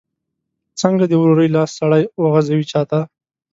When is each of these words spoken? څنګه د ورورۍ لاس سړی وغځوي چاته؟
څنګه 0.81 1.03
د 1.07 1.13
ورورۍ 1.21 1.49
لاس 1.55 1.69
سړی 1.79 2.03
وغځوي 2.23 2.65
چاته؟ 2.71 2.99